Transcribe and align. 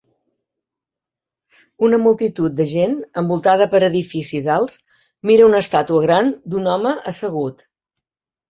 Una 1.87 1.99
multitud 2.05 2.55
de 2.61 2.67
gent 2.71 2.95
envoltada 3.23 3.67
per 3.75 3.83
edificis 3.89 4.49
alts 4.55 4.81
mira 5.31 5.47
una 5.51 5.63
estàtua 5.67 6.03
gran 6.07 6.33
d'un 6.55 6.73
home 6.75 6.97
assegut. 7.13 7.63